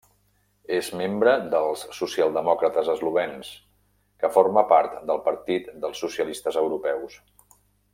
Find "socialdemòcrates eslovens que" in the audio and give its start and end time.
1.97-4.35